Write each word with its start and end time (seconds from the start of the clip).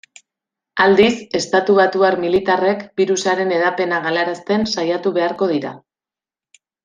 Aldiz, 0.85 1.11
estatubatuar 1.39 2.17
militarrek 2.23 2.81
birusaren 3.01 3.53
hedapena 3.59 3.99
galarazten 4.07 4.67
saiatuko 4.75 5.15
behar 5.19 5.37
dira. 5.55 5.75